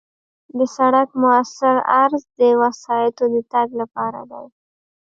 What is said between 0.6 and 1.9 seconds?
سړک موثر